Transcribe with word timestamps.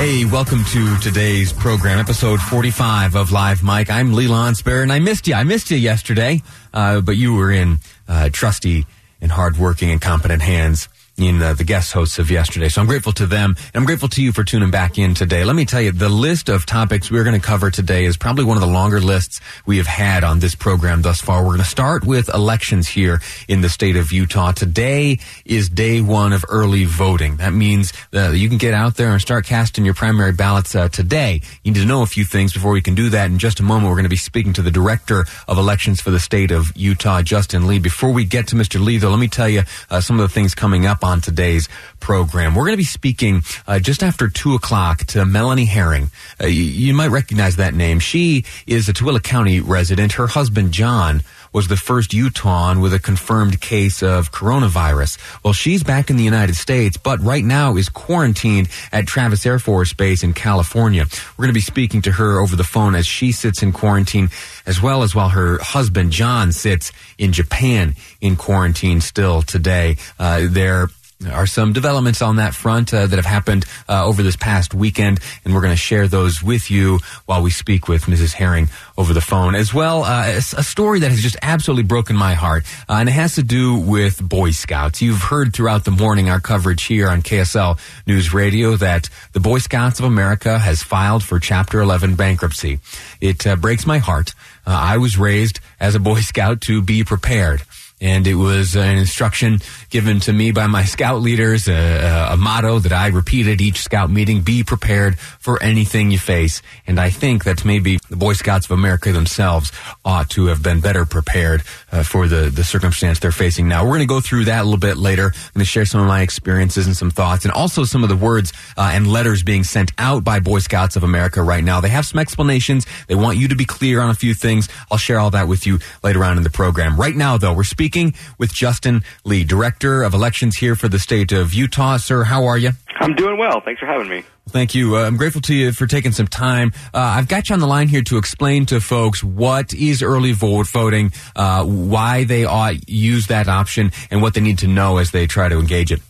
Hey, 0.00 0.24
welcome 0.24 0.64
to 0.64 0.96
today's 0.96 1.52
program, 1.52 1.98
episode 1.98 2.40
45 2.40 3.16
of 3.16 3.32
Live 3.32 3.62
Mic. 3.62 3.90
I'm 3.90 4.14
Lee 4.14 4.28
Lonsberry, 4.28 4.82
and 4.82 4.90
I 4.90 4.98
missed 4.98 5.28
you. 5.28 5.34
I 5.34 5.44
missed 5.44 5.70
you 5.70 5.76
yesterday, 5.76 6.40
uh, 6.72 7.02
but 7.02 7.18
you 7.18 7.34
were 7.34 7.50
in 7.50 7.80
uh, 8.08 8.30
trusty 8.32 8.86
and 9.20 9.30
hardworking 9.30 9.90
and 9.90 10.00
competent 10.00 10.40
hands 10.40 10.88
in 11.22 11.42
uh, 11.42 11.54
the 11.54 11.64
guest 11.64 11.92
hosts 11.92 12.18
of 12.18 12.30
yesterday. 12.30 12.68
So 12.68 12.80
I'm 12.80 12.86
grateful 12.86 13.12
to 13.12 13.26
them. 13.26 13.56
And 13.56 13.76
I'm 13.80 13.84
grateful 13.84 14.08
to 14.10 14.22
you 14.22 14.32
for 14.32 14.44
tuning 14.44 14.70
back 14.70 14.98
in 14.98 15.14
today. 15.14 15.44
Let 15.44 15.56
me 15.56 15.64
tell 15.64 15.80
you, 15.80 15.92
the 15.92 16.08
list 16.08 16.48
of 16.48 16.66
topics 16.66 17.10
we're 17.10 17.24
going 17.24 17.40
to 17.40 17.46
cover 17.46 17.70
today 17.70 18.04
is 18.04 18.16
probably 18.16 18.44
one 18.44 18.56
of 18.56 18.60
the 18.60 18.66
longer 18.66 19.00
lists 19.00 19.40
we 19.66 19.76
have 19.78 19.86
had 19.86 20.24
on 20.24 20.40
this 20.40 20.54
program 20.54 21.02
thus 21.02 21.20
far. 21.20 21.42
We're 21.42 21.50
going 21.50 21.58
to 21.58 21.64
start 21.64 22.04
with 22.04 22.32
elections 22.32 22.88
here 22.88 23.20
in 23.48 23.60
the 23.60 23.68
state 23.68 23.96
of 23.96 24.12
Utah. 24.12 24.52
Today 24.52 25.18
is 25.44 25.68
day 25.68 26.00
one 26.00 26.32
of 26.32 26.44
early 26.48 26.84
voting. 26.84 27.36
That 27.36 27.52
means 27.52 27.92
uh, 28.14 28.30
you 28.30 28.48
can 28.48 28.58
get 28.58 28.74
out 28.74 28.96
there 28.96 29.10
and 29.10 29.20
start 29.20 29.44
casting 29.44 29.84
your 29.84 29.94
primary 29.94 30.32
ballots 30.32 30.74
uh, 30.74 30.88
today. 30.88 31.40
You 31.64 31.72
need 31.72 31.80
to 31.80 31.86
know 31.86 32.02
a 32.02 32.06
few 32.06 32.24
things 32.24 32.52
before 32.52 32.72
we 32.72 32.82
can 32.82 32.94
do 32.94 33.10
that. 33.10 33.30
In 33.30 33.38
just 33.38 33.60
a 33.60 33.62
moment, 33.62 33.88
we're 33.88 33.96
going 33.96 34.04
to 34.04 34.10
be 34.10 34.16
speaking 34.16 34.52
to 34.54 34.62
the 34.62 34.70
director 34.70 35.26
of 35.48 35.58
elections 35.58 36.00
for 36.00 36.10
the 36.10 36.20
state 36.20 36.50
of 36.50 36.70
Utah, 36.76 37.22
Justin 37.22 37.66
Lee. 37.66 37.78
Before 37.78 38.12
we 38.12 38.24
get 38.24 38.46
to 38.48 38.56
Mr. 38.56 38.82
Lee, 38.82 38.98
though, 38.98 39.10
let 39.10 39.18
me 39.18 39.28
tell 39.28 39.48
you 39.48 39.62
uh, 39.90 40.00
some 40.00 40.20
of 40.20 40.28
the 40.28 40.32
things 40.32 40.54
coming 40.54 40.86
up 40.86 41.02
on 41.02 41.09
today's 41.18 41.68
program. 41.98 42.54
We're 42.54 42.66
going 42.66 42.74
to 42.74 42.76
be 42.76 42.84
speaking 42.84 43.42
uh, 43.66 43.80
just 43.80 44.04
after 44.04 44.28
two 44.28 44.54
o'clock 44.54 44.98
to 45.08 45.24
Melanie 45.24 45.64
Herring. 45.64 46.10
Uh, 46.40 46.46
you, 46.46 46.62
you, 46.62 46.94
might 46.94 47.08
recognize 47.08 47.56
that 47.56 47.74
name. 47.74 47.98
She 47.98 48.44
is 48.66 48.88
a 48.88 48.92
Tooele 48.92 49.20
County 49.22 49.60
resident. 49.60 50.12
Her 50.12 50.28
husband 50.28 50.70
John 50.72 51.22
was 51.52 51.68
the 51.68 51.76
first 51.76 52.14
Utahn 52.14 52.80
with 52.80 52.94
a 52.94 52.98
confirmed 52.98 53.60
case 53.60 54.02
of 54.02 54.30
coronavirus. 54.30 55.18
Well, 55.42 55.52
she's 55.52 55.82
back 55.82 56.10
in 56.10 56.16
the 56.16 56.24
United 56.24 56.54
States, 56.54 56.96
but 56.96 57.20
right 57.20 57.44
now 57.44 57.76
is 57.76 57.88
quarantined 57.88 58.68
at 58.92 59.06
Travis 59.06 59.44
Air 59.44 59.58
Force 59.58 59.92
Base 59.92 60.22
in 60.22 60.32
California. 60.32 61.06
We're 61.36 61.44
going 61.44 61.50
to 61.50 61.54
be 61.54 61.60
speaking 61.60 62.02
to 62.02 62.12
her 62.12 62.38
over 62.38 62.54
the 62.54 62.64
phone 62.64 62.94
as 62.94 63.06
she 63.06 63.32
sits 63.32 63.62
in 63.62 63.72
quarantine, 63.72 64.30
as 64.66 64.80
well 64.80 65.02
as 65.02 65.14
while 65.14 65.30
her 65.30 65.58
husband 65.60 66.12
John 66.12 66.52
sits 66.52 66.92
in 67.18 67.32
Japan 67.32 67.94
in 68.20 68.36
quarantine 68.36 69.00
still 69.00 69.42
today. 69.42 69.96
Uh, 70.18 70.46
they're 70.48 70.88
are 71.28 71.46
some 71.46 71.72
developments 71.72 72.22
on 72.22 72.36
that 72.36 72.54
front 72.54 72.94
uh, 72.94 73.06
that 73.06 73.16
have 73.16 73.26
happened 73.26 73.66
uh, 73.88 74.04
over 74.06 74.22
this 74.22 74.36
past 74.36 74.72
weekend, 74.72 75.20
and 75.44 75.54
we're 75.54 75.60
going 75.60 75.72
to 75.72 75.76
share 75.76 76.08
those 76.08 76.42
with 76.42 76.70
you 76.70 76.98
while 77.26 77.42
we 77.42 77.50
speak 77.50 77.88
with 77.88 78.04
Mrs. 78.04 78.32
Herring 78.32 78.68
over 78.96 79.12
the 79.12 79.20
phone. 79.20 79.54
As 79.54 79.74
well, 79.74 80.04
uh, 80.04 80.26
a 80.28 80.62
story 80.62 81.00
that 81.00 81.10
has 81.10 81.20
just 81.20 81.36
absolutely 81.42 81.82
broken 81.82 82.16
my 82.16 82.34
heart, 82.34 82.64
uh, 82.88 82.94
and 82.94 83.08
it 83.08 83.12
has 83.12 83.34
to 83.34 83.42
do 83.42 83.76
with 83.76 84.26
Boy 84.26 84.50
Scouts. 84.50 85.02
You've 85.02 85.22
heard 85.22 85.54
throughout 85.54 85.84
the 85.84 85.90
morning 85.90 86.30
our 86.30 86.40
coverage 86.40 86.84
here 86.84 87.08
on 87.08 87.22
KSL 87.22 87.78
News 88.06 88.32
Radio 88.32 88.76
that 88.76 89.10
the 89.32 89.40
Boy 89.40 89.58
Scouts 89.58 89.98
of 89.98 90.06
America 90.06 90.58
has 90.58 90.82
filed 90.82 91.22
for 91.22 91.38
Chapter 91.38 91.80
11 91.80 92.14
bankruptcy. 92.14 92.78
It 93.20 93.46
uh, 93.46 93.56
breaks 93.56 93.86
my 93.86 93.98
heart. 93.98 94.34
Uh, 94.66 94.70
I 94.70 94.96
was 94.96 95.18
raised 95.18 95.60
as 95.78 95.94
a 95.94 96.00
Boy 96.00 96.20
Scout 96.20 96.62
to 96.62 96.80
be 96.80 97.04
prepared 97.04 97.62
and 98.00 98.26
it 98.26 98.34
was 98.34 98.76
an 98.76 98.96
instruction 98.96 99.58
given 99.90 100.20
to 100.20 100.32
me 100.32 100.52
by 100.52 100.66
my 100.66 100.84
scout 100.84 101.20
leaders, 101.20 101.68
a, 101.68 102.28
a, 102.32 102.36
motto 102.36 102.78
that 102.78 102.92
I 102.92 103.08
repeated 103.08 103.60
each 103.60 103.82
scout 103.82 104.10
meeting: 104.10 104.40
"Be 104.40 104.64
prepared 104.64 105.18
for 105.18 105.62
anything 105.62 106.10
you 106.10 106.18
face." 106.18 106.62
And 106.86 106.98
I 106.98 107.10
think 107.10 107.44
that 107.44 107.64
maybe 107.64 107.98
the 108.08 108.16
Boy 108.16 108.32
Scouts 108.32 108.66
of 108.66 108.72
America 108.72 109.12
themselves 109.12 109.70
ought 110.04 110.30
to 110.30 110.46
have 110.46 110.62
been 110.62 110.80
better 110.80 111.04
prepared 111.04 111.62
uh, 111.92 112.02
for 112.02 112.26
the 112.26 112.50
the 112.50 112.64
circumstance 112.64 113.18
they're 113.18 113.32
facing 113.32 113.68
now. 113.68 113.84
We're 113.84 113.98
going 113.98 114.00
to 114.00 114.06
go 114.06 114.20
through 114.20 114.46
that 114.46 114.62
a 114.62 114.64
little 114.64 114.78
bit 114.78 114.96
later. 114.96 115.26
I'm 115.26 115.52
going 115.54 115.60
to 115.60 115.64
share 115.64 115.84
some 115.84 116.00
of 116.00 116.06
my 116.06 116.22
experiences 116.22 116.86
and 116.86 116.96
some 116.96 117.10
thoughts, 117.10 117.44
and 117.44 117.52
also 117.52 117.84
some 117.84 118.02
of 118.02 118.08
the 118.08 118.16
words 118.16 118.52
uh, 118.78 118.90
and 118.94 119.06
letters 119.06 119.42
being 119.42 119.64
sent 119.64 119.92
out 119.98 120.24
by 120.24 120.40
Boy 120.40 120.60
Scouts 120.60 120.96
of 120.96 121.02
America 121.02 121.42
right 121.42 121.62
now. 121.62 121.80
They 121.80 121.90
have 121.90 122.06
some 122.06 122.18
explanations. 122.18 122.86
They 123.08 123.14
want 123.14 123.36
you 123.36 123.48
to 123.48 123.56
be 123.56 123.66
clear 123.66 124.00
on 124.00 124.08
a 124.08 124.14
few 124.14 124.32
things. 124.32 124.68
I'll 124.90 124.98
share 124.98 125.18
all 125.18 125.30
that 125.32 125.48
with 125.48 125.66
you 125.66 125.80
later 126.02 126.24
on 126.24 126.38
in 126.38 126.44
the 126.44 126.50
program. 126.50 126.96
Right 126.96 127.14
now, 127.14 127.36
though, 127.36 127.52
we're 127.52 127.64
speaking 127.64 127.89
speaking 127.90 128.14
with 128.38 128.52
Justin 128.52 129.02
Lee, 129.24 129.42
Director 129.42 130.04
of 130.04 130.14
Elections 130.14 130.56
here 130.56 130.76
for 130.76 130.86
the 130.86 131.00
state 131.00 131.32
of 131.32 131.52
Utah. 131.52 131.96
Sir, 131.96 132.22
how 132.22 132.44
are 132.44 132.56
you? 132.56 132.70
I'm 133.00 133.14
doing 133.14 133.36
well. 133.36 133.60
Thanks 133.64 133.80
for 133.80 133.86
having 133.86 134.08
me. 134.08 134.22
Thank 134.48 134.76
you. 134.76 134.96
Uh, 134.96 135.06
I'm 135.06 135.16
grateful 135.16 135.40
to 135.42 135.54
you 135.54 135.72
for 135.72 135.88
taking 135.88 136.12
some 136.12 136.28
time. 136.28 136.72
Uh, 136.94 136.98
I've 136.98 137.26
got 137.26 137.48
you 137.48 137.54
on 137.54 137.58
the 137.58 137.66
line 137.66 137.88
here 137.88 138.02
to 138.02 138.16
explain 138.16 138.66
to 138.66 138.80
folks 138.80 139.24
what 139.24 139.74
is 139.74 140.04
early 140.04 140.30
vote 140.30 140.68
voting, 140.68 141.12
uh, 141.34 141.64
why 141.64 142.22
they 142.22 142.44
ought 142.44 142.88
use 142.88 143.26
that 143.26 143.48
option, 143.48 143.90
and 144.08 144.22
what 144.22 144.34
they 144.34 144.40
need 144.40 144.58
to 144.58 144.68
know 144.68 144.98
as 144.98 145.10
they 145.10 145.26
try 145.26 145.48
to 145.48 145.58
engage 145.58 145.90
it. 145.90 146.00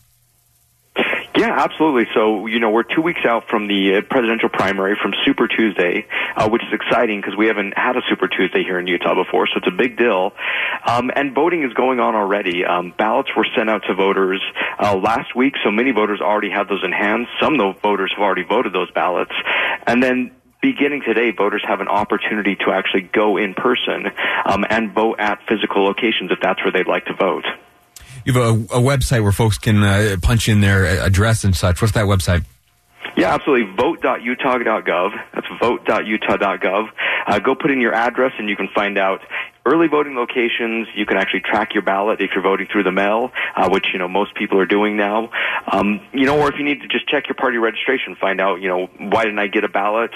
Yeah, 1.41 1.57
absolutely. 1.59 2.05
So, 2.13 2.45
you 2.45 2.61
know, 2.61 2.69
we're 2.69 2.83
two 2.83 3.01
weeks 3.01 3.25
out 3.25 3.49
from 3.49 3.67
the 3.67 3.97
uh, 3.97 4.01
presidential 4.03 4.51
primary 4.51 4.95
from 5.01 5.15
Super 5.25 5.49
Tuesday, 5.49 6.07
uh, 6.37 6.51
which 6.51 6.61
is 6.63 6.69
exciting 6.71 7.23
because 7.23 7.35
we 7.35 7.47
haven't 7.47 7.73
had 7.79 7.97
a 7.97 8.03
Super 8.11 8.29
Tuesday 8.29 8.63
here 8.63 8.79
in 8.79 8.87
Utah 8.87 9.15
before, 9.15 9.47
so 9.47 9.55
it's 9.57 9.67
a 9.67 9.71
big 9.71 9.97
deal. 9.97 10.35
Um, 10.85 11.11
and 11.17 11.35
voting 11.35 11.63
is 11.63 11.73
going 11.73 11.99
on 11.99 12.15
already. 12.15 12.67
Um, 12.67 12.93
ballots 12.95 13.31
were 13.35 13.47
sent 13.57 13.71
out 13.71 13.85
to 13.89 13.95
voters 13.95 14.43
uh, 14.79 14.95
last 14.99 15.35
week, 15.35 15.55
so 15.65 15.71
many 15.71 15.93
voters 15.93 16.21
already 16.21 16.51
have 16.51 16.69
those 16.69 16.85
in 16.85 16.93
hand. 16.93 17.27
Some 17.41 17.55
of 17.55 17.59
the 17.59 17.81
voters 17.81 18.13
have 18.15 18.23
already 18.23 18.45
voted 18.45 18.75
those 18.75 18.91
ballots. 18.91 19.33
And 19.87 20.03
then 20.03 20.33
beginning 20.61 21.01
today, 21.07 21.31
voters 21.31 21.65
have 21.67 21.81
an 21.81 21.89
opportunity 21.89 22.57
to 22.57 22.71
actually 22.71 23.09
go 23.15 23.39
in 23.39 23.55
person 23.55 24.09
um, 24.45 24.67
and 24.69 24.93
vote 24.93 25.19
at 25.19 25.39
physical 25.49 25.85
locations 25.85 26.33
if 26.33 26.39
that's 26.43 26.63
where 26.63 26.73
they'd 26.73 26.87
like 26.87 27.07
to 27.07 27.15
vote 27.15 27.47
you 28.25 28.33
have 28.33 28.43
a, 28.43 28.77
a 28.77 28.81
website 28.81 29.23
where 29.23 29.33
folks 29.33 29.59
can 29.59 29.83
uh, 29.83 30.17
punch 30.23 30.49
in 30.49 30.61
their 30.61 30.85
address 30.85 31.45
and 31.45 31.55
such. 31.55 31.81
What's 31.81 31.95
that 31.95 32.07
website? 32.07 32.45
Yeah, 33.17 33.35
absolutely. 33.35 33.75
Vote.utah.gov. 33.75 35.11
That's 35.35 35.47
vote.utah.gov. 35.61 36.89
Uh, 37.27 37.39
go 37.41 37.55
put 37.55 37.71
in 37.71 37.81
your 37.81 37.93
address 37.93 38.33
and 38.39 38.49
you 38.49 38.57
can 38.57 38.69
find 38.75 38.97
out 38.99 39.21
early 39.67 39.89
voting 39.89 40.17
locations. 40.17 40.89
You 40.95 41.07
can 41.07 41.17
actually 41.17 41.41
track 41.41 41.75
your 41.75 41.83
ballot 41.83 42.21
if 42.21 42.31
you're 42.35 42.43
voting 42.43 42.67
through 42.71 42.85
the 42.85 42.93
mail, 42.93 43.33
uh, 43.57 43.69
which 43.69 43.87
you 43.93 43.99
know 43.99 44.09
most 44.09 44.35
people 44.35 44.59
are 44.59 44.67
doing 44.67 44.97
now. 44.97 45.31
Um, 45.71 46.01
you 46.13 46.27
know, 46.27 46.39
or 46.41 46.53
if 46.53 46.59
you 46.59 46.65
need 46.65 46.81
to 46.83 46.89
just 46.89 47.09
check 47.09 47.29
your 47.29 47.35
party 47.35 47.59
registration, 47.59 48.17
find 48.21 48.41
out 48.41 48.61
you 48.61 48.69
know 48.69 48.87
why 48.99 49.25
didn't 49.25 49.39
I 49.39 49.49
get 49.49 49.65
a 49.65 49.69
ballot? 49.69 50.11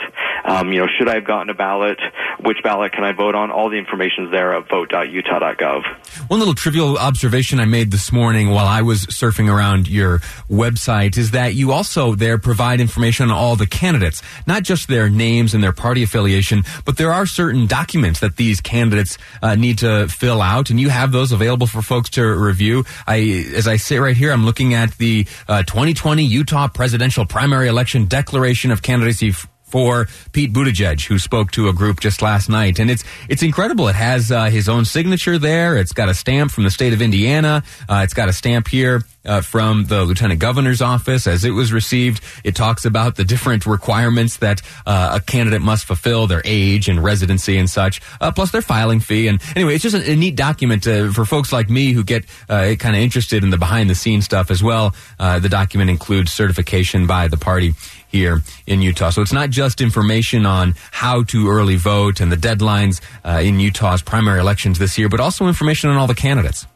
Um, 0.45 0.73
you 0.73 0.81
know, 0.81 0.87
should 0.99 1.09
I 1.09 1.15
have 1.15 1.27
gotten 1.27 1.51
a 1.51 1.55
ballot? 1.55 1.99
Which 2.41 2.59
ballot 2.63 2.93
can 2.93 3.05
I 3.05 3.13
vote 3.13 3.35
on? 3.35 3.51
All 3.51 3.71
the 3.71 3.77
information 3.79 4.27
is 4.27 4.31
there 4.31 4.55
at 4.55 4.69
vote.utah.gov. 4.69 5.83
One 6.29 6.39
little 6.39 6.55
trivial 6.55 6.99
observation 6.99 7.61
I 7.61 7.65
made 7.65 7.91
this 7.91 8.13
morning 8.13 8.51
while 8.51 8.67
I 8.67 8.83
was 8.83 9.07
surfing 9.07 9.53
around 9.53 9.89
your 9.89 10.19
website 10.51 11.17
is 11.17 11.33
that 11.33 11.55
you 11.55 11.73
also 11.73 12.15
there 12.15 12.39
provide 12.39 12.81
information 12.81 13.31
on 13.31 13.37
all 13.37 13.57
the 13.57 13.67
candidates, 13.67 14.23
not 14.47 14.63
just 14.63 14.89
their 14.89 15.09
names 15.09 15.55
and 15.55 15.63
their 15.63 15.73
party 15.73 16.03
affiliation, 16.03 16.65
but 16.85 16.97
there 16.97 17.13
are 17.13 17.27
certain 17.27 17.67
documents 17.67 18.21
that 18.21 18.37
these 18.37 18.61
candidates 18.61 19.19
uh, 19.43 19.55
need 19.55 19.79
to 19.79 20.09
fill 20.09 20.43
out, 20.43 20.71
and 20.71 20.81
you 20.81 20.89
have 20.89 21.13
those 21.13 21.33
available 21.33 21.67
for 21.67 21.83
folks 21.83 22.11
to 22.11 22.25
review. 22.25 22.85
I, 23.07 23.47
as 23.55 23.67
I 23.69 23.77
sit 23.77 23.99
right 23.99 24.17
here, 24.17 24.33
I'm 24.33 24.45
looking 24.45 24.75
at 24.75 24.97
the 24.99 25.27
uh, 25.49 25.63
2020 25.63 26.25
Utah 26.25 26.69
presidential 26.69 27.27
primary 27.27 27.69
election 27.69 28.07
declaration 28.07 28.71
of 28.71 28.83
candidacy 28.83 29.35
for 29.75 30.07
Pete 30.31 30.53
Buttigieg, 30.53 31.05
who 31.05 31.19
spoke 31.19 31.51
to 31.51 31.69
a 31.69 31.73
group 31.73 31.99
just 31.99 32.23
last 32.23 32.49
night, 32.49 32.79
and 32.79 32.89
it's 32.89 33.03
it's 33.29 33.43
incredible. 33.43 33.89
It 33.89 33.97
has 33.97 34.31
uh, 34.31 34.45
his 34.45 34.69
own 34.69 34.85
signature 34.85 35.37
there. 35.37 35.77
It's 35.77 35.93
got 35.93 36.09
a 36.09 36.15
stamp 36.15 36.53
from 36.53 36.63
the 36.63 36.71
state 36.71 36.93
of 36.93 37.03
Indiana. 37.03 37.65
Uh, 37.89 38.03
it's 38.05 38.15
got 38.15 38.29
a 38.29 38.33
stamp 38.33 38.69
here 38.69 39.03
uh, 39.25 39.41
from 39.41 39.87
the 39.87 40.05
lieutenant 40.05 40.39
governor's 40.39 40.81
office 40.81 41.27
as 41.27 41.45
it 41.45 41.51
was 41.51 41.73
received. 41.73 42.23
It 42.45 42.55
talks 42.55 42.85
about 42.85 43.17
the 43.17 43.25
different 43.25 43.67
requirements 43.67 44.37
that 44.37 44.63
uh, 44.87 45.19
a 45.21 45.21
candidate 45.21 45.63
must 45.63 45.87
fulfill, 45.87 46.29
their 46.29 46.43
age 46.45 46.89
and 46.89 47.03
residency 47.03 47.57
and 47.59 47.69
such, 47.69 48.01
uh, 48.21 48.31
plus 48.31 48.53
their 48.53 48.63
filing 48.63 49.01
fee. 49.01 49.27
And 49.27 49.43
anyway, 49.57 49.75
it's 49.75 49.83
just 49.83 49.97
a, 49.97 50.13
a 50.13 50.15
neat 50.15 50.37
document 50.37 50.87
uh, 50.87 51.11
for 51.11 51.25
folks 51.25 51.53
like 51.53 51.69
me 51.69 51.93
who 51.93 52.05
get 52.05 52.27
uh, 52.49 52.75
kind 52.79 52.95
of 52.95 53.03
interested 53.03 53.43
in 53.43 53.51
the 53.51 53.59
behind 53.59 53.91
the 53.91 53.97
scenes 53.97 54.25
stuff 54.25 54.53
as 54.53 54.63
well. 54.63 54.95
Uh, 55.19 55.41
the 55.41 55.49
document 55.49 55.91
includes 55.91 56.33
certification 56.33 57.09
by 57.09 57.27
the 57.27 57.37
party 57.37 57.75
here 58.15 58.43
in 58.67 58.81
Utah. 58.81 59.11
So 59.11 59.23
it's 59.23 59.33
not 59.33 59.51
just 59.51 59.81
information 59.81 60.47
on 60.47 60.75
how 60.93 61.25
to 61.25 61.49
early 61.49 61.77
vote 61.77 62.21
and 62.21 62.31
the 62.31 62.37
deadlines 62.37 63.01
in 63.43 63.59
Utah's 63.59 64.03
primary 64.03 64.41
elections 64.41 64.79
this 64.79 64.97
year, 64.97 65.09
but 65.09 65.21
also 65.21 65.49
information 65.49 65.91
on 65.91 65.97
all 65.97 66.07
the 66.07 66.15
candidates. 66.15 66.67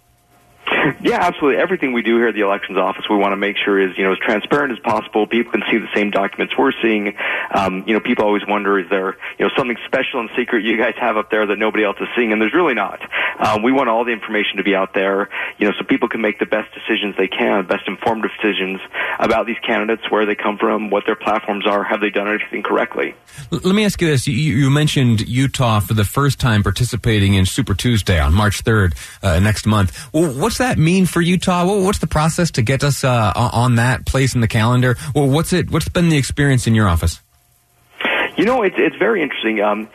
Yeah, 1.01 1.19
absolutely. 1.21 1.61
Everything 1.61 1.93
we 1.93 2.03
do 2.03 2.17
here 2.17 2.29
at 2.29 2.35
the 2.35 2.41
elections 2.41 2.77
office, 2.77 3.05
we 3.09 3.17
want 3.17 3.33
to 3.33 3.37
make 3.37 3.57
sure 3.57 3.79
is 3.79 3.97
you 3.97 4.05
know 4.05 4.13
as 4.13 4.19
transparent 4.19 4.73
as 4.73 4.79
possible. 4.81 5.27
People 5.27 5.53
can 5.53 5.63
see 5.71 5.79
the 5.79 5.89
same 5.95 6.11
documents 6.11 6.55
we're 6.59 6.73
seeing. 6.83 7.15
Um, 7.55 7.85
you 7.87 7.95
know, 7.95 8.01
people 8.01 8.25
always 8.25 8.43
wonder 8.47 8.79
is 8.79 8.89
there 8.91 9.17
you 9.39 9.47
know 9.47 9.51
something 9.57 9.77
special 9.87 10.21
and 10.21 10.29
secret 10.37 10.65
you 10.65 10.77
guys 10.77 10.95
have 11.01 11.17
up 11.17 11.31
there 11.31 11.47
that 11.47 11.59
nobody 11.59 11.85
else 11.85 11.97
is 12.01 12.09
seeing, 12.17 12.33
and 12.33 12.41
there's 12.43 12.55
really 12.55 12.75
not. 12.75 13.01
Um, 13.39 13.63
we 13.63 13.73
want 13.73 13.89
all 13.89 14.05
the 14.05 14.13
information 14.13 14.57
to 14.57 14.63
be 14.63 14.75
out 14.75 14.95
there, 14.95 15.29
you 15.59 15.67
know, 15.67 15.73
so 15.79 15.85
people 15.85 16.09
can 16.09 16.21
make 16.21 16.39
the 16.39 16.47
best 16.47 16.75
decisions 16.75 17.17
they 17.17 17.29
can, 17.29 17.67
best 17.67 17.87
informed 17.87 18.23
decisions 18.23 18.81
about 19.19 19.47
these 19.47 19.59
candidates, 19.67 20.11
where 20.11 20.27
they 20.27 20.35
come 20.35 20.59
from, 20.59 20.91
what 20.91 21.05
their 21.07 21.17
platforms 21.17 21.67
are, 21.67 21.85
have 21.85 22.01
they 22.01 22.11
done 22.11 22.29
everything 22.29 22.63
correctly. 22.63 23.15
Let 23.51 23.75
me 23.75 23.85
ask 23.85 24.01
you 24.01 24.09
this: 24.09 24.27
you, 24.27 24.35
you, 24.35 24.71
mentioned 24.71 25.27
Utah 25.29 25.81
for 25.81 25.95
the 25.95 26.05
first 26.05 26.39
time 26.39 26.63
participating 26.63 27.35
in 27.35 27.47
Super 27.47 27.75
Tuesday 27.75 28.19
on 28.21 28.35
March 28.35 28.65
3rd 28.65 28.97
uh, 29.23 29.39
next 29.41 29.67
month. 29.67 30.09
Well, 30.13 30.33
what's 30.33 30.59
that 30.59 30.79
mean 30.79 31.07
for 31.07 31.21
Utah? 31.21 31.65
what's 31.65 31.99
the 31.99 32.07
process 32.07 32.51
to 32.53 32.63
get 32.63 32.83
us 32.85 33.05
uh, 33.05 33.33
on 33.35 33.77
that 33.77 34.07
place 34.07 34.35
in 34.35 34.41
the 34.41 34.49
calendar? 34.49 34.97
Well, 35.15 35.29
what's 35.29 35.53
it? 35.53 35.71
What's 35.71 35.89
been 35.89 36.09
the 36.09 36.19
experience 36.19 36.67
in 36.67 36.75
your 36.75 36.89
office? 36.89 37.21
You 38.37 38.45
know, 38.45 38.63
it's 38.63 38.77
it's 38.79 38.97
very 38.97 39.21
interesting. 39.23 39.61
Um, 39.61 39.89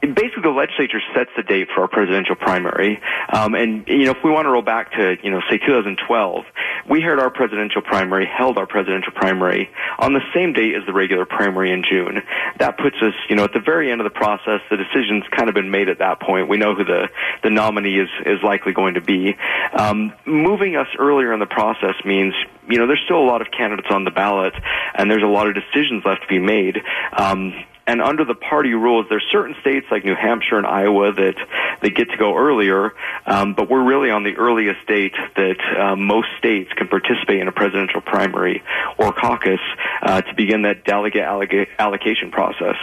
basically 0.00 0.42
the 0.42 0.50
legislature 0.50 1.00
sets 1.14 1.30
the 1.36 1.42
date 1.42 1.68
for 1.74 1.82
our 1.82 1.88
presidential 1.88 2.34
primary. 2.34 3.00
Um, 3.32 3.54
and, 3.54 3.86
you 3.86 4.04
know, 4.06 4.12
if 4.12 4.24
we 4.24 4.30
want 4.30 4.46
to 4.46 4.50
roll 4.50 4.62
back 4.62 4.92
to, 4.92 5.16
you 5.22 5.30
know, 5.30 5.40
say 5.50 5.58
2012, 5.58 6.44
we 6.88 7.02
had 7.02 7.18
our 7.18 7.30
presidential 7.30 7.82
primary, 7.82 8.26
held 8.26 8.56
our 8.56 8.66
presidential 8.66 9.12
primary 9.12 9.68
on 9.98 10.14
the 10.14 10.20
same 10.34 10.54
date 10.54 10.74
as 10.74 10.86
the 10.86 10.92
regular 10.92 11.26
primary 11.26 11.70
in 11.70 11.84
June. 11.88 12.22
That 12.58 12.78
puts 12.78 12.96
us, 13.02 13.12
you 13.28 13.36
know, 13.36 13.44
at 13.44 13.52
the 13.52 13.60
very 13.60 13.92
end 13.92 14.00
of 14.00 14.04
the 14.04 14.16
process. 14.16 14.60
The 14.70 14.78
decision's 14.78 15.24
kind 15.30 15.48
of 15.48 15.54
been 15.54 15.70
made 15.70 15.88
at 15.88 15.98
that 15.98 16.20
point. 16.20 16.48
We 16.48 16.56
know 16.56 16.74
who 16.74 16.84
the, 16.84 17.08
the 17.42 17.50
nominee 17.50 17.98
is, 17.98 18.08
is 18.24 18.42
likely 18.42 18.72
going 18.72 18.94
to 18.94 19.02
be. 19.02 19.36
Um, 19.72 20.14
moving 20.24 20.76
us 20.76 20.88
earlier 20.98 21.32
in 21.32 21.40
the 21.40 21.46
process 21.46 21.94
means, 22.06 22.34
you 22.68 22.78
know, 22.78 22.86
there's 22.86 23.02
still 23.04 23.18
a 23.18 23.28
lot 23.28 23.42
of 23.42 23.48
candidates 23.50 23.88
on 23.90 24.04
the 24.04 24.10
ballot 24.10 24.54
and 24.94 25.10
there's 25.10 25.22
a 25.22 25.26
lot 25.26 25.46
of 25.46 25.54
decisions 25.54 26.04
left 26.04 26.22
to 26.22 26.28
be 26.28 26.38
made. 26.38 26.80
Um, 27.12 27.52
and 27.90 28.00
under 28.00 28.24
the 28.24 28.36
party 28.36 28.72
rules, 28.72 29.06
there's 29.08 29.26
certain 29.32 29.56
states 29.60 29.86
like 29.90 30.04
New 30.04 30.14
Hampshire 30.14 30.56
and 30.56 30.64
Iowa 30.64 31.12
that 31.12 31.34
they 31.82 31.90
get 31.90 32.08
to 32.10 32.16
go 32.16 32.36
earlier, 32.36 32.92
um, 33.26 33.54
but 33.54 33.68
we're 33.68 33.82
really 33.82 34.10
on 34.10 34.22
the 34.22 34.36
earliest 34.36 34.86
date 34.86 35.14
that 35.34 35.56
uh, 35.76 35.96
most 35.96 36.28
states 36.38 36.70
can 36.76 36.86
participate 36.86 37.40
in 37.40 37.48
a 37.48 37.52
presidential 37.52 38.00
primary 38.00 38.62
or 38.96 39.12
caucus 39.12 39.58
uh, 40.02 40.20
to 40.20 40.34
begin 40.36 40.62
that 40.62 40.84
delegate 40.84 41.24
alloc- 41.24 41.66
allocation 41.80 42.30
process. 42.30 42.76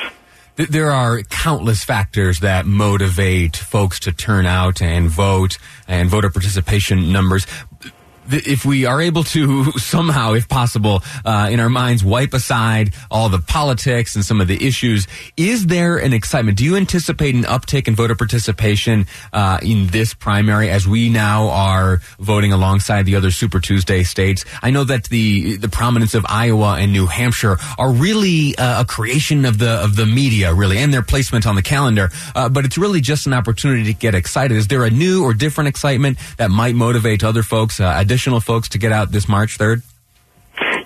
There 0.58 0.92
are 0.92 1.22
countless 1.22 1.86
factors 1.86 2.40
that 2.42 2.66
motivate 2.66 3.56
folks 3.56 4.02
to 4.02 4.12
turn 4.12 4.46
out 4.46 4.82
and 4.82 5.08
vote 5.08 5.58
and 5.88 6.10
voter 6.10 6.32
participation 6.32 7.14
numbers 7.14 7.46
if 8.30 8.66
we 8.66 8.86
are 8.86 9.02
able 9.02 9.24
to 9.24 9.72
somehow, 9.78 10.34
if 10.34 10.48
possible, 10.48 11.02
uh, 11.26 11.50
in 11.52 11.60
our 11.60 11.70
minds, 11.70 12.04
wipe 12.04 12.34
aside 12.34 12.94
all 13.10 13.30
the 13.30 13.40
politics 13.40 14.16
and 14.16 14.24
some 14.24 14.42
of 14.42 14.48
the 14.48 14.66
issues, 14.66 15.08
is 15.36 15.68
there 15.68 15.98
an 15.98 16.14
excitement? 16.14 16.58
Do 16.58 16.66
you 16.66 16.76
anticipate 16.76 17.36
an 17.36 17.44
uptick 17.44 17.88
in 17.88 17.96
voter 17.96 18.16
participation 18.16 19.08
uh, 19.34 19.60
in 19.62 19.88
this 19.88 20.14
primary 20.14 20.70
as 20.70 20.88
we 20.88 21.10
now 21.10 21.50
are 21.50 22.02
voting 22.20 22.54
alongside 22.54 23.06
the 23.06 23.16
other 23.16 23.32
Super 23.32 23.60
Tuesday 23.60 24.04
states? 24.04 24.46
I 24.62 24.72
know 24.72 24.84
that 24.84 25.06
the 25.06 25.58
the 25.58 25.70
prominence 25.70 26.14
of 26.14 26.26
Iowa 26.28 26.78
and 26.80 26.92
New 26.92 27.06
Hampshire 27.06 27.58
are 27.78 27.92
really 27.92 28.56
uh, 28.58 28.82
a 28.82 28.86
creation 28.86 29.46
of 29.46 29.58
the 29.58 29.72
of 29.84 29.96
the 29.96 30.06
media, 30.06 30.54
really, 30.54 30.78
and 30.78 30.94
their 30.94 31.02
placement 31.02 31.46
on 31.46 31.56
the 31.56 31.62
calendar. 31.62 32.10
Uh, 32.36 32.50
but 32.50 32.66
it's 32.66 32.78
really 32.78 33.02
just 33.02 33.28
an 33.28 33.34
opportunity 33.34 33.84
to 33.86 33.94
get 33.94 34.16
excited. 34.16 34.58
Is 34.58 34.68
there 34.68 34.84
a 34.84 34.90
new 34.90 35.24
or 35.24 35.34
different 35.34 35.68
excitement 35.68 36.18
that 36.38 36.52
might 36.52 36.76
motivate 36.76 37.24
other 37.24 37.44
folks? 37.44 37.80
Uh, 37.80 37.86
additional 38.18 38.40
folks 38.42 38.70
to 38.70 38.80
get 38.80 38.92
out 38.92 39.12
this 39.12 39.30
March 39.30 39.60
3rd? 39.60 39.84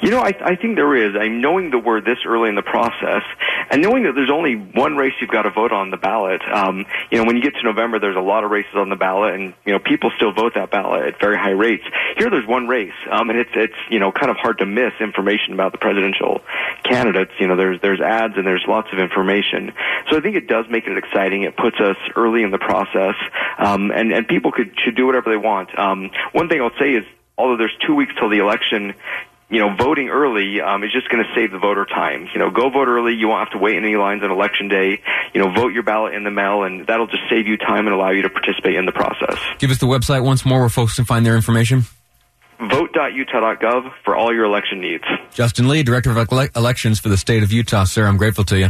You 0.01 0.09
know, 0.09 0.19
I, 0.19 0.33
I 0.43 0.55
think 0.55 0.75
there 0.75 0.95
is. 0.95 1.15
I'm 1.15 1.41
knowing 1.41 1.69
that 1.71 1.79
we're 1.79 2.01
this 2.01 2.17
early 2.25 2.49
in 2.49 2.55
the 2.55 2.63
process, 2.63 3.21
and 3.69 3.81
knowing 3.81 4.03
that 4.03 4.13
there's 4.15 4.31
only 4.31 4.55
one 4.55 4.97
race 4.97 5.13
you've 5.21 5.29
got 5.29 5.43
to 5.43 5.51
vote 5.51 5.71
on 5.71 5.91
the 5.91 5.97
ballot. 5.97 6.41
Um, 6.51 6.85
you 7.11 7.19
know, 7.19 7.23
when 7.23 7.37
you 7.37 7.41
get 7.41 7.53
to 7.53 7.63
November, 7.63 7.99
there's 7.99 8.17
a 8.17 8.21
lot 8.21 8.43
of 8.43 8.49
races 8.49 8.73
on 8.75 8.89
the 8.89 8.95
ballot, 8.95 9.35
and 9.35 9.53
you 9.63 9.71
know, 9.71 9.79
people 9.79 10.11
still 10.15 10.33
vote 10.33 10.53
that 10.55 10.71
ballot 10.71 11.05
at 11.05 11.19
very 11.21 11.37
high 11.37 11.51
rates. 11.51 11.83
Here, 12.17 12.31
there's 12.31 12.47
one 12.47 12.67
race, 12.67 12.97
um, 13.11 13.29
and 13.29 13.37
it's 13.37 13.51
it's 13.53 13.77
you 13.91 13.99
know 13.99 14.11
kind 14.11 14.31
of 14.31 14.37
hard 14.37 14.57
to 14.57 14.65
miss 14.65 14.91
information 14.99 15.53
about 15.53 15.71
the 15.71 15.77
presidential 15.77 16.41
candidates. 16.83 17.31
You 17.39 17.47
know, 17.47 17.55
there's 17.55 17.79
there's 17.81 18.01
ads 18.01 18.33
and 18.35 18.45
there's 18.45 18.65
lots 18.67 18.89
of 18.91 18.97
information. 18.97 19.71
So 20.09 20.17
I 20.17 20.21
think 20.21 20.35
it 20.35 20.47
does 20.47 20.65
make 20.69 20.87
it 20.87 20.97
exciting. 20.97 21.43
It 21.43 21.55
puts 21.55 21.79
us 21.79 21.97
early 22.15 22.41
in 22.41 22.49
the 22.49 22.59
process, 22.59 23.15
um, 23.59 23.91
and 23.91 24.11
and 24.11 24.27
people 24.27 24.51
could 24.51 24.73
should 24.83 24.95
do 24.95 25.05
whatever 25.05 25.29
they 25.29 25.37
want. 25.37 25.77
Um, 25.77 26.09
one 26.33 26.49
thing 26.49 26.59
I'll 26.59 26.77
say 26.79 26.93
is 26.93 27.05
although 27.41 27.57
there's 27.57 27.75
two 27.85 27.95
weeks 27.95 28.13
till 28.19 28.29
the 28.29 28.37
election, 28.37 28.93
you 29.49 29.59
know, 29.59 29.75
voting 29.75 30.09
early 30.09 30.61
um, 30.61 30.83
is 30.83 30.91
just 30.91 31.09
going 31.09 31.23
to 31.23 31.29
save 31.35 31.51
the 31.51 31.57
voter 31.57 31.85
time. 31.85 32.27
You 32.33 32.39
know, 32.39 32.51
go 32.51 32.69
vote 32.69 32.87
early. 32.87 33.15
You 33.15 33.27
won't 33.27 33.39
have 33.39 33.51
to 33.51 33.57
wait 33.57 33.75
in 33.75 33.83
any 33.83 33.95
lines 33.95 34.23
on 34.23 34.31
election 34.31 34.69
day. 34.69 35.01
You 35.33 35.41
know, 35.41 35.51
vote 35.51 35.73
your 35.73 35.83
ballot 35.83 36.13
in 36.13 36.23
the 36.23 36.31
mail, 36.31 36.63
and 36.63 36.85
that'll 36.87 37.07
just 37.07 37.23
save 37.29 37.47
you 37.47 37.57
time 37.57 37.87
and 37.87 37.95
allow 37.95 38.11
you 38.11 38.21
to 38.21 38.29
participate 38.29 38.75
in 38.75 38.85
the 38.85 38.91
process. 38.91 39.37
Give 39.57 39.71
us 39.71 39.79
the 39.79 39.87
website 39.87 40.23
once 40.23 40.45
more 40.45 40.59
where 40.61 40.69
folks 40.69 40.95
can 40.95 41.05
find 41.05 41.25
their 41.25 41.35
information. 41.35 41.83
Vote.utah.gov 42.59 43.91
for 44.05 44.15
all 44.15 44.31
your 44.31 44.45
election 44.45 44.79
needs. 44.81 45.03
Justin 45.33 45.67
Lee, 45.67 45.81
Director 45.81 46.11
of 46.11 46.51
Elections 46.55 46.99
for 46.99 47.09
the 47.09 47.17
state 47.17 47.41
of 47.41 47.51
Utah, 47.51 47.85
sir. 47.85 48.05
I'm 48.05 48.17
grateful 48.17 48.43
to 48.45 48.59
you. 48.59 48.69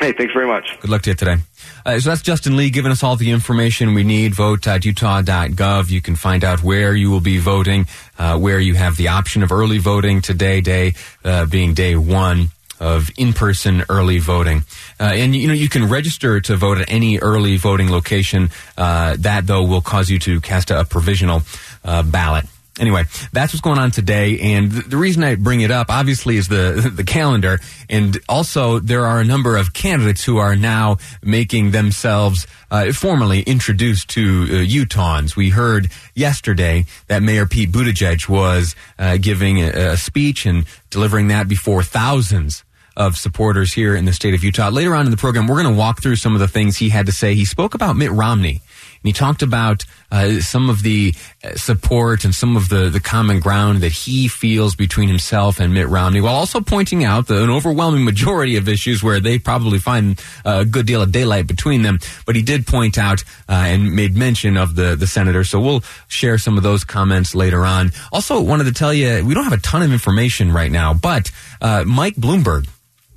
Hey, 0.00 0.12
thanks 0.12 0.32
very 0.32 0.46
much. 0.46 0.80
Good 0.80 0.90
luck 0.90 1.02
to 1.02 1.10
you 1.10 1.14
today. 1.14 1.36
Uh, 1.84 2.00
so 2.00 2.08
that's 2.08 2.22
Justin 2.22 2.56
Lee 2.56 2.70
giving 2.70 2.90
us 2.90 3.02
all 3.02 3.16
the 3.16 3.30
information 3.30 3.92
we 3.92 4.02
need. 4.02 4.34
Vote.utah.gov. 4.34 5.90
You 5.90 6.00
can 6.00 6.16
find 6.16 6.42
out 6.42 6.62
where 6.62 6.94
you 6.94 7.10
will 7.10 7.20
be 7.20 7.36
voting, 7.36 7.86
uh, 8.18 8.38
where 8.38 8.58
you 8.58 8.74
have 8.76 8.96
the 8.96 9.08
option 9.08 9.42
of 9.42 9.52
early 9.52 9.76
voting 9.76 10.22
today, 10.22 10.62
day 10.62 10.94
uh, 11.22 11.44
being 11.44 11.74
day 11.74 11.96
one 11.96 12.48
of 12.80 13.10
in-person 13.18 13.84
early 13.90 14.18
voting. 14.18 14.64
Uh, 14.98 15.12
and 15.12 15.36
you 15.36 15.46
know 15.46 15.52
you 15.52 15.68
can 15.68 15.86
register 15.86 16.40
to 16.40 16.56
vote 16.56 16.78
at 16.78 16.90
any 16.90 17.18
early 17.18 17.58
voting 17.58 17.90
location. 17.90 18.48
Uh, 18.78 19.16
that 19.18 19.46
though 19.46 19.64
will 19.64 19.82
cause 19.82 20.08
you 20.08 20.18
to 20.18 20.40
cast 20.40 20.70
a, 20.70 20.80
a 20.80 20.84
provisional 20.86 21.42
uh, 21.84 22.02
ballot. 22.02 22.46
Anyway, 22.80 23.04
that's 23.32 23.52
what's 23.52 23.60
going 23.60 23.78
on 23.78 23.90
today, 23.90 24.38
and 24.40 24.72
the 24.72 24.96
reason 24.96 25.22
I 25.22 25.34
bring 25.34 25.60
it 25.60 25.70
up, 25.70 25.90
obviously, 25.90 26.38
is 26.38 26.48
the 26.48 26.90
the 26.96 27.04
calendar, 27.04 27.60
and 27.90 28.18
also 28.26 28.78
there 28.78 29.06
are 29.06 29.20
a 29.20 29.24
number 29.24 29.58
of 29.58 29.74
candidates 29.74 30.24
who 30.24 30.38
are 30.38 30.56
now 30.56 30.96
making 31.22 31.72
themselves 31.72 32.46
uh, 32.70 32.90
formally 32.92 33.42
introduced 33.42 34.08
to 34.10 34.22
uh, 34.22 34.54
Utahns. 34.64 35.36
We 35.36 35.50
heard 35.50 35.90
yesterday 36.14 36.86
that 37.08 37.22
Mayor 37.22 37.44
Pete 37.46 37.70
Buttigieg 37.70 38.28
was 38.30 38.74
uh, 38.98 39.18
giving 39.18 39.60
a, 39.60 39.92
a 39.92 39.96
speech 39.98 40.46
and 40.46 40.64
delivering 40.88 41.28
that 41.28 41.48
before 41.48 41.82
thousands 41.82 42.64
of 43.00 43.16
supporters 43.16 43.72
here 43.72 43.96
in 43.96 44.04
the 44.04 44.12
state 44.12 44.34
of 44.34 44.44
Utah. 44.44 44.68
Later 44.68 44.94
on 44.94 45.06
in 45.06 45.10
the 45.10 45.16
program, 45.16 45.46
we're 45.46 45.62
going 45.62 45.74
to 45.74 45.78
walk 45.78 46.02
through 46.02 46.16
some 46.16 46.34
of 46.34 46.40
the 46.40 46.48
things 46.48 46.76
he 46.76 46.90
had 46.90 47.06
to 47.06 47.12
say. 47.12 47.34
He 47.34 47.46
spoke 47.46 47.74
about 47.74 47.96
Mitt 47.96 48.10
Romney 48.10 48.60
and 49.02 49.08
he 49.08 49.12
talked 49.14 49.40
about 49.40 49.86
uh, 50.12 50.40
some 50.40 50.68
of 50.68 50.82
the 50.82 51.14
uh, 51.42 51.54
support 51.54 52.24
and 52.24 52.34
some 52.34 52.54
of 52.54 52.68
the, 52.68 52.90
the 52.90 53.00
common 53.00 53.40
ground 53.40 53.80
that 53.80 53.92
he 53.92 54.28
feels 54.28 54.74
between 54.74 55.08
himself 55.08 55.58
and 55.58 55.72
Mitt 55.72 55.88
Romney, 55.88 56.20
while 56.20 56.34
also 56.34 56.60
pointing 56.60 57.02
out 57.02 57.26
the, 57.26 57.42
an 57.42 57.48
overwhelming 57.48 58.04
majority 58.04 58.56
of 58.56 58.68
issues 58.68 59.02
where 59.02 59.18
they 59.18 59.38
probably 59.38 59.78
find 59.78 60.22
a 60.44 60.66
good 60.66 60.84
deal 60.84 61.00
of 61.00 61.12
daylight 61.12 61.46
between 61.46 61.80
them. 61.80 61.98
But 62.26 62.36
he 62.36 62.42
did 62.42 62.66
point 62.66 62.98
out 62.98 63.24
uh, 63.48 63.52
and 63.52 63.96
made 63.96 64.14
mention 64.14 64.58
of 64.58 64.74
the, 64.74 64.96
the 64.96 65.06
senator. 65.06 65.44
So 65.44 65.60
we'll 65.60 65.82
share 66.08 66.36
some 66.36 66.58
of 66.58 66.62
those 66.62 66.84
comments 66.84 67.34
later 67.34 67.64
on. 67.64 67.92
Also, 68.12 68.38
wanted 68.42 68.64
to 68.64 68.72
tell 68.72 68.92
you, 68.92 69.24
we 69.24 69.32
don't 69.32 69.44
have 69.44 69.58
a 69.58 69.62
ton 69.62 69.80
of 69.80 69.92
information 69.92 70.52
right 70.52 70.70
now, 70.70 70.92
but 70.92 71.30
uh, 71.62 71.84
Mike 71.86 72.16
Bloomberg, 72.16 72.68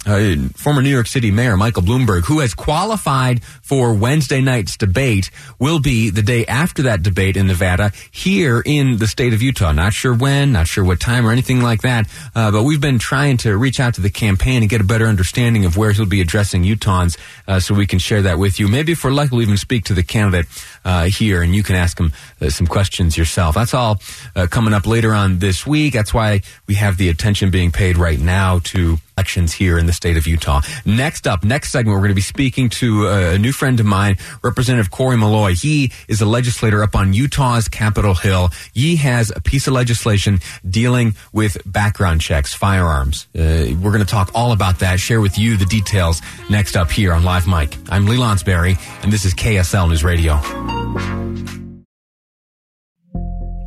uh, 0.05 0.36
former 0.55 0.81
New 0.81 0.89
York 0.89 1.07
City 1.07 1.31
Mayor 1.31 1.57
Michael 1.57 1.83
Bloomberg, 1.83 2.25
who 2.25 2.39
has 2.39 2.53
qualified 2.53 3.43
for 3.43 3.93
Wednesday 3.93 4.41
night's 4.41 4.77
debate, 4.77 5.31
will 5.60 5.79
be 5.79 6.10
the 6.10 6.22
day 6.22 6.45
after 6.45 6.83
that 6.83 7.03
debate 7.03 7.38
in 7.38 7.48
Nevada 7.48 7.91
here 8.12 8.62
in 8.65 8.98
the 8.98 9.07
state 9.07 9.33
of 9.33 9.41
Utah. 9.41 9.72
Not 9.72 9.93
sure 9.93 10.13
when, 10.13 10.51
not 10.51 10.67
sure 10.67 10.83
what 10.83 11.00
time 11.00 11.25
or 11.25 11.31
anything 11.31 11.62
like 11.62 11.81
that, 11.81 12.07
uh, 12.36 12.51
but 12.51 12.63
we've 12.63 12.81
been 12.81 13.00
trying 13.00 13.38
to 13.38 13.57
reach 13.57 13.79
out 13.79 13.95
to 13.95 14.01
the 14.01 14.10
campaign 14.10 14.62
and 14.62 14.69
get 14.69 14.81
a 14.81 14.86
better 14.86 15.05
understanding 15.05 15.65
of 15.65 15.77
where 15.77 15.91
he'll 15.91 16.05
be 16.05 16.22
addressing 16.22 16.63
Utahns 16.63 17.17
uh, 17.48 17.60
so 17.60 17.74
we 17.74 17.88
can 17.88 18.00
share 18.00 18.22
that 18.24 18.38
with 18.38 18.60
you. 18.60 18.67
Maybe 18.67 18.91
if 18.91 19.03
we're 19.03 19.12
lucky, 19.12 19.31
we'll 19.31 19.41
even 19.41 19.57
speak 19.57 19.86
to 19.86 19.93
the 19.93 20.03
candidate 20.03 20.48
uh, 20.86 21.05
here 21.05 21.41
and 21.41 21.55
you 21.55 21.63
can 21.63 21.75
ask 21.75 22.00
him 22.00 22.12
uh, 22.41 22.50
some 22.50 22.67
questions 22.67 23.17
yourself. 23.17 23.55
That's 23.55 23.74
all 23.74 24.01
uh, 24.36 24.48
coming 24.48 24.74
up 24.74 24.86
later 24.86 25.13
on 25.13 25.39
this 25.39 25.65
week. 25.65 25.93
That's 25.93 26.13
why 26.13 26.41
we 26.67 26.75
have 26.75 26.98
the 26.98 27.10
attention 27.10 27.51
being 27.51 27.72
paid 27.72 27.98
right 27.98 28.19
now 28.19 28.60
to 28.60 28.98
elections 29.17 29.53
here 29.53 29.77
in 29.77 29.86
the 29.86 29.92
state 29.93 30.17
of 30.17 30.27
Utah. 30.27 30.62
Next 30.85 31.27
up, 31.27 31.43
next 31.43 31.71
segment, 31.71 31.95
we're 31.95 32.01
going 32.01 32.09
to 32.09 32.15
be 32.15 32.21
speaking 32.21 32.69
to 32.69 33.07
a 33.07 33.38
new 33.38 33.51
friend 33.51 33.79
of 33.79 33.85
mine, 33.85 34.17
Representative 34.43 34.91
Cory 34.91 35.17
Maloy. 35.17 35.59
He 35.59 35.91
is 36.07 36.21
a 36.21 36.25
legislator 36.25 36.83
up 36.83 36.95
on 36.95 37.13
Utah's 37.13 37.67
Capitol 37.67 38.13
Hill. 38.13 38.50
He 38.73 38.95
has 38.97 39.31
a 39.35 39.41
piece 39.41 39.67
of 39.67 39.73
legislation 39.73 40.39
dealing 40.67 41.15
with 41.31 41.57
background 41.65 42.21
checks, 42.21 42.53
firearms. 42.53 43.27
Uh, 43.35 43.73
we're 43.81 43.91
going 43.91 44.00
to 44.00 44.05
talk 44.05 44.31
all 44.33 44.51
about 44.51 44.79
that, 44.79 45.00
share 45.00 45.21
with 45.21 45.38
you 45.38 45.57
the 45.57 45.65
details 45.65 46.21
next 46.50 46.75
up 46.75 46.91
here 46.91 47.13
on 47.13 47.23
Live 47.23 47.47
Mic. 47.47 47.77
I'm 47.89 48.05
Lee 48.05 48.17
Lonsberry, 48.17 48.77
and 49.03 49.12
this 49.12 49.25
is 49.25 49.33
KSL 49.33 49.89
News 49.89 50.03
Radio. 50.03 51.22